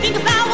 think 0.00 0.16
about 0.16 0.49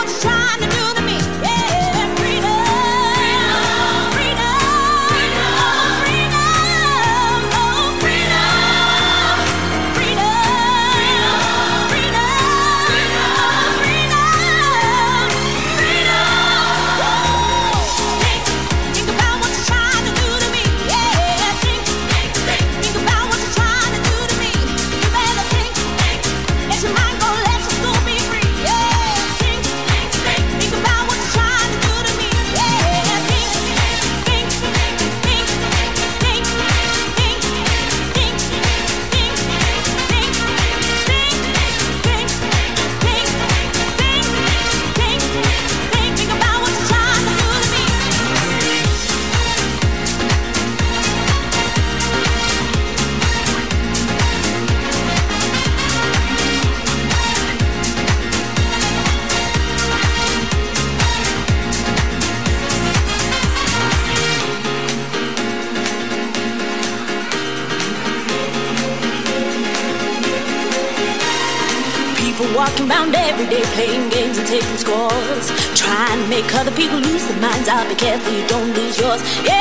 scores. 74.76 75.46
Trying 75.74 76.22
to 76.22 76.28
make 76.28 76.54
other 76.54 76.72
people 76.72 76.98
lose 76.98 77.24
their 77.26 77.40
minds. 77.40 77.68
I'll 77.68 77.88
be 77.88 77.94
careful 77.94 78.32
you 78.32 78.46
don't 78.46 78.72
lose 78.74 78.98
yours. 78.98 79.22
Yeah, 79.44 79.55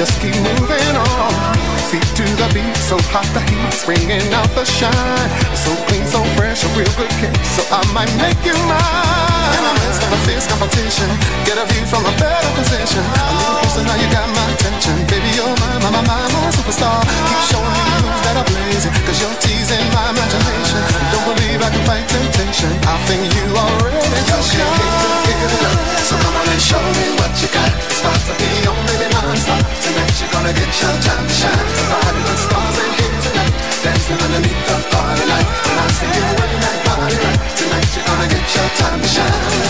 Just 0.00 0.16
keep 0.16 0.32
moving 0.40 0.96
on. 0.96 1.52
Feet 1.92 2.08
to 2.16 2.24
the 2.40 2.48
beat, 2.56 2.72
so 2.88 2.96
hot 3.12 3.28
the 3.36 3.42
heat's 3.52 3.84
bringing 3.84 4.24
out 4.32 4.48
the 4.56 4.64
shine. 4.64 5.28
So 5.52 5.76
clean, 5.92 6.08
so 6.08 6.24
fresh, 6.40 6.64
a 6.64 6.72
real 6.72 6.88
good 6.96 7.12
kick. 7.20 7.36
So 7.52 7.60
I 7.68 7.84
might 7.92 8.08
make 8.16 8.40
you 8.40 8.56
mine. 8.64 9.52
In 9.52 9.60
the 9.60 9.74
midst 9.76 10.00
of 10.00 10.08
a 10.08 10.20
fierce 10.24 10.48
competition, 10.48 11.04
get 11.44 11.60
a 11.60 11.68
view 11.68 11.84
from 11.84 12.08
a 12.08 12.14
better 12.16 12.48
position. 12.56 13.04
A 13.04 13.28
little 13.28 13.60
closer 13.60 13.84
now, 13.84 14.00
you 14.00 14.08
got 14.08 14.24
my 14.24 14.48
attention. 14.56 14.96
Baby, 15.04 15.36
you're 15.36 15.52
my, 15.60 15.68
my, 15.84 15.92
my, 15.92 16.00
my, 16.08 16.16
my 16.32 16.48
superstar. 16.48 16.96
Keep 17.04 17.52
showing 17.52 17.68
me 17.68 17.92
moves 18.00 18.24
that 18.24 18.40
are 18.40 18.48
blazing, 18.48 18.96
cause 19.04 19.20
you're 19.20 19.36
teasing 19.44 19.84
my 19.92 20.16
imagination. 20.16 20.80
Don't 21.12 21.28
believe 21.28 21.60
I 21.60 21.68
can 21.68 21.84
fight 21.84 22.08
temptation. 22.08 22.72
I 22.88 22.96
think 23.04 23.20
you 23.36 23.52
already 23.52 24.00
just 24.16 24.48
So 26.08 26.16
come 26.16 26.40
on 26.40 26.48
and 26.48 26.62
show 26.64 26.80
me 26.80 27.20
what 27.20 27.36
you 27.44 27.52
got. 27.52 27.89
It's 28.02 28.24
to 28.24 28.32
be 28.32 28.66
on, 28.66 28.80
baby, 28.86 29.12
non-stop. 29.12 29.60
Tonight 29.60 30.20
you're 30.20 30.32
gonna 30.32 30.52
get 30.54 30.72
your 30.80 30.96
time 31.04 31.26
to 31.28 31.34
shine. 31.36 31.68
Somebody 31.76 32.20
with 32.24 32.40
stars 32.40 32.78
in 32.80 32.90
here 32.96 33.20
tonight. 33.20 33.54
Dancing 33.84 34.16
underneath 34.24 34.62
the 34.64 34.76
party 34.88 35.24
light. 35.28 35.48
When 35.68 35.76
I 35.76 35.86
see 35.92 36.08
you 36.08 36.24
working 36.32 36.60
that 36.64 36.78
body 36.86 37.16
right. 37.20 37.40
Tonight 37.60 37.88
you're 37.94 38.06
gonna 38.08 38.28
get 38.32 38.54
your 38.56 38.68
time 38.80 39.00
to 39.02 39.08
shine. 39.08 39.69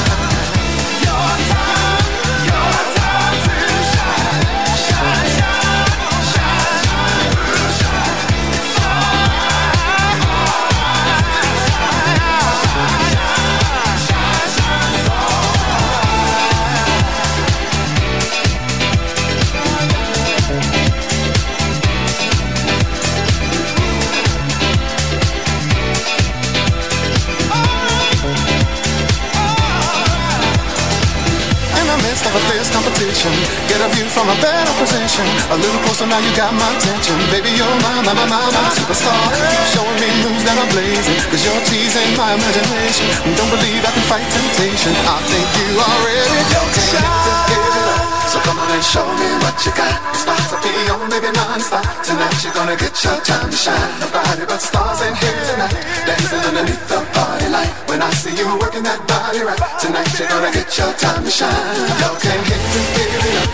From 34.10 34.26
a 34.28 34.36
better 34.42 34.74
position. 34.82 35.26
A 35.54 35.56
little 35.56 35.80
closer 35.86 36.06
now, 36.06 36.18
you 36.18 36.34
got 36.34 36.52
my 36.54 36.66
attention. 36.76 37.14
Baby, 37.30 37.54
you're 37.54 37.78
my, 37.80 38.02
my, 38.02 38.14
my, 38.14 38.26
my, 38.26 38.42
my 38.50 38.66
superstar. 38.74 39.14
Keep 39.38 39.66
showing 39.70 39.98
me 40.02 40.08
moves 40.26 40.42
that 40.44 40.58
are 40.58 40.70
blazing, 40.74 41.18
cause 41.30 41.42
you're 41.46 41.62
teasing 41.70 42.10
my 42.18 42.34
imagination. 42.34 43.06
Don't 43.38 43.50
believe 43.50 43.82
I 43.86 43.90
can 43.94 44.04
fight 44.10 44.26
temptation. 44.26 44.92
I 45.06 45.16
think 45.30 45.46
you 45.62 45.78
already 45.78 46.38
it 46.42 47.04
up. 47.06 48.09
So 48.30 48.38
come 48.46 48.62
on 48.62 48.70
and 48.70 48.84
show 48.84 49.02
me 49.18 49.26
what 49.42 49.58
you 49.66 49.74
got. 49.74 49.90
It's 50.14 50.22
about 50.22 50.38
to 50.54 50.56
be 50.62 50.70
on, 50.86 51.10
baby, 51.10 51.34
non-stop. 51.34 51.82
Tonight 52.06 52.38
you're 52.46 52.54
gonna 52.54 52.76
get 52.78 52.94
your 53.02 53.18
time 53.26 53.50
to 53.50 53.56
shine. 53.56 53.90
Nobody 53.98 54.46
but 54.46 54.62
stars 54.62 55.02
in 55.02 55.18
here 55.18 55.34
tonight. 55.50 55.74
Dancing 56.06 56.38
underneath 56.38 56.86
the 56.86 57.02
party 57.10 57.48
light. 57.50 57.74
When 57.90 58.00
I 58.00 58.10
see 58.14 58.30
you 58.30 58.46
working 58.62 58.84
that 58.86 59.02
body 59.10 59.42
right. 59.42 59.58
Tonight 59.82 60.14
you're 60.14 60.30
gonna 60.30 60.52
get 60.54 60.70
your 60.78 60.92
time 60.94 61.24
to 61.26 61.30
shine. 61.30 61.50
Y'all 61.98 62.14
can 62.22 62.38
hit 62.46 62.62
to 62.70 62.80
give 62.94 63.18
it 63.18 63.34
up. 63.42 63.50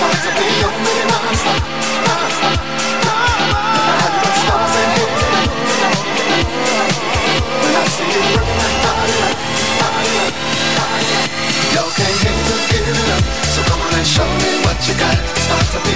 About 0.00 0.16
to 0.16 0.30
be 0.40 0.48
on, 0.64 0.76
baby. 0.80 1.04
Non-stop. 1.12 1.85
Show 14.06 14.22
me 14.38 14.50
what 14.62 14.78
you 14.86 14.94
got. 14.94 15.18
It's 15.18 15.46
about 15.50 15.66
to 15.74 15.80
be 15.82 15.94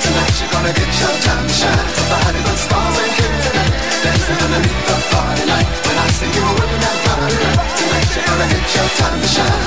Tonight 0.00 0.34
you're 0.40 0.48
gonna 0.48 0.72
get 0.72 0.88
your 0.88 1.14
time 1.20 1.44
to 1.44 1.52
shine. 1.52 1.86
Here 3.20 3.36
tonight. 3.44 3.72
Underneath 4.30 4.86
the 4.88 4.96
party 5.12 5.44
light. 5.44 5.68
When 5.84 5.96
I 6.00 6.08
see 6.16 6.30
you 6.32 6.44
that 6.80 6.96
Tonight 7.76 8.08
you're 8.16 8.24
gonna 8.24 8.48
get 8.48 8.66
your 8.74 8.88
time 8.96 9.20
to 9.20 9.28
shine. 9.28 9.60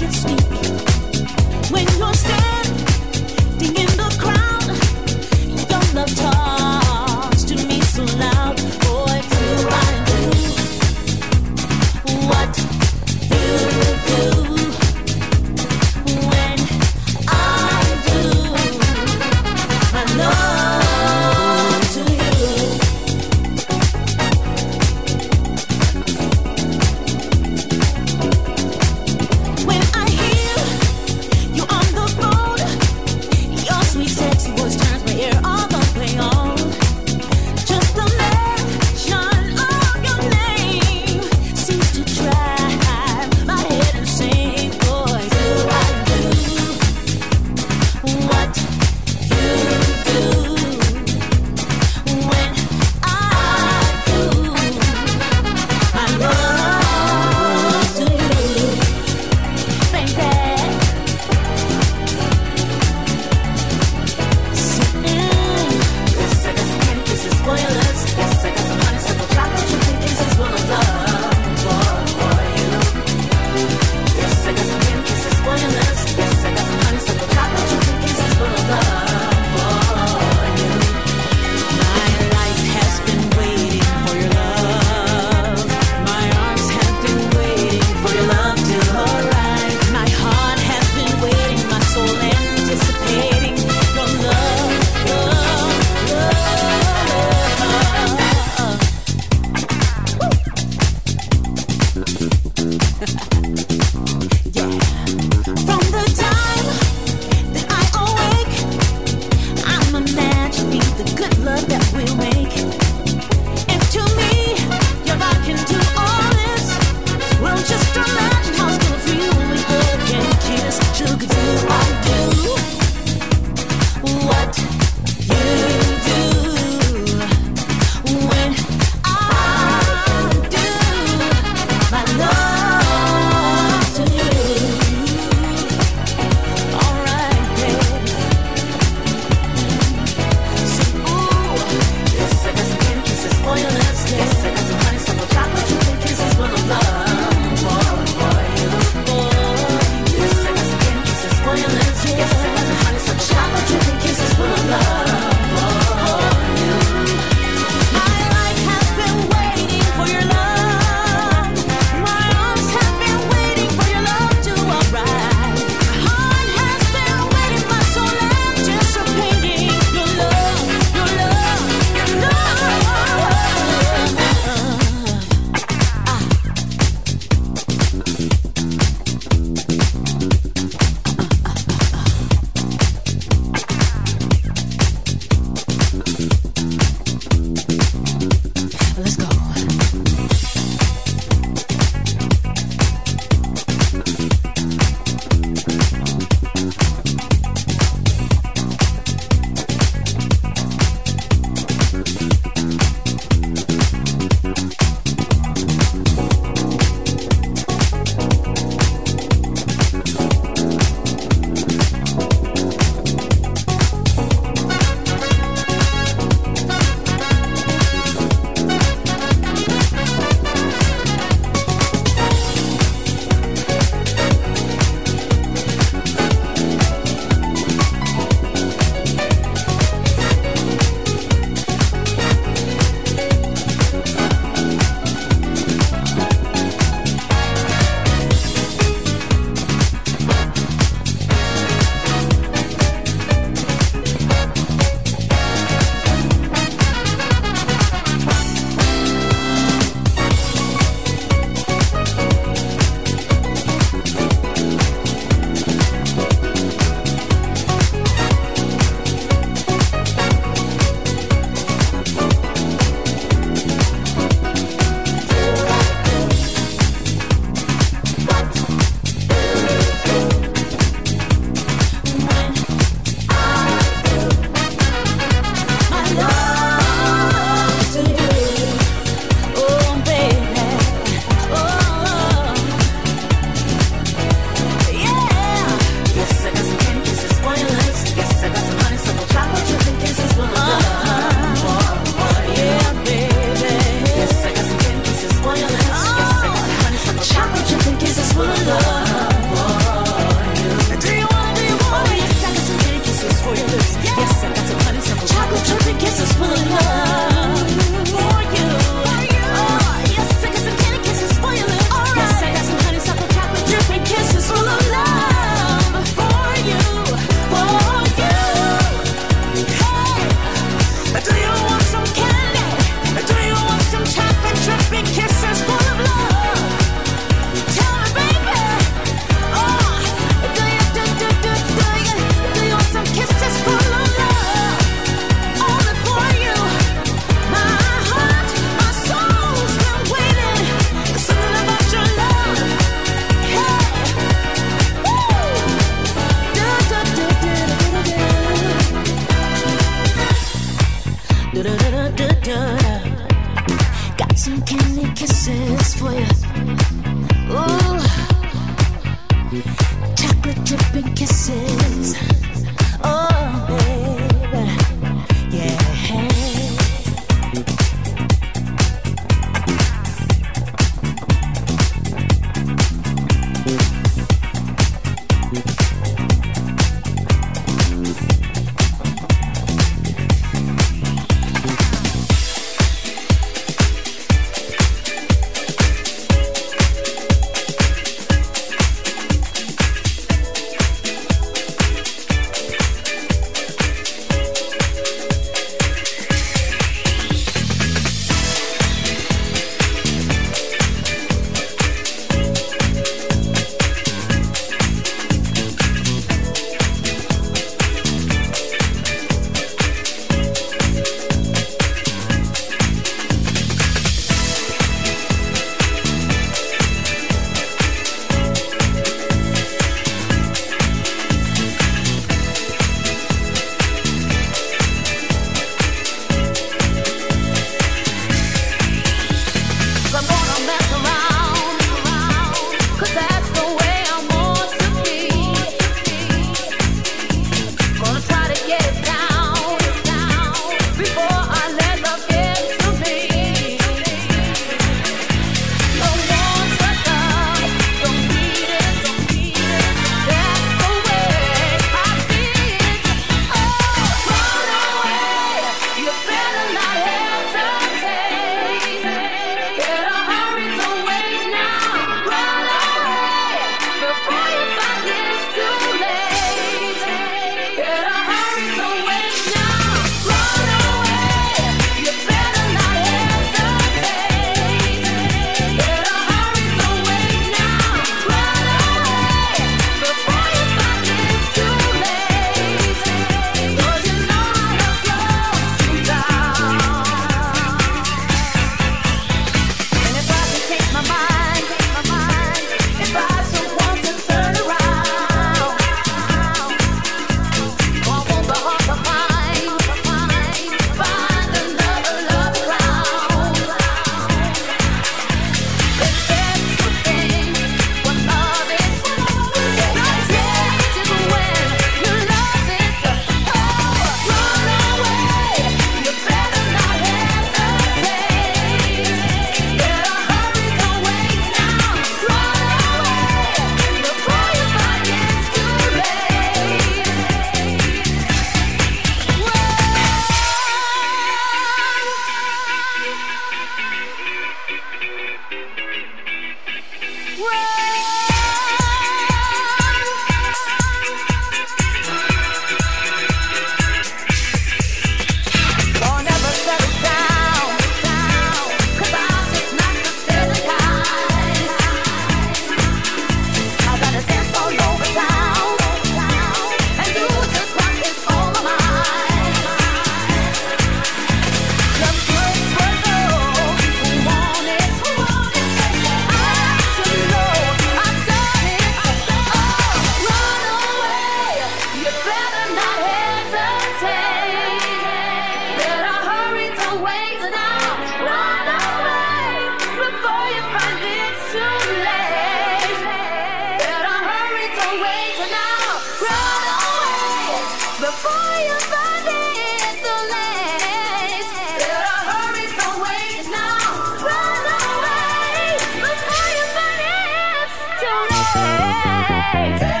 legs. 599.53 600.00